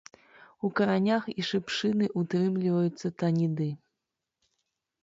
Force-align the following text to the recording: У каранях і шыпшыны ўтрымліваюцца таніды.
У 0.67 0.69
каранях 0.79 1.23
і 1.33 1.41
шыпшыны 1.49 2.09
ўтрымліваюцца 2.23 3.07
таніды. 3.21 3.71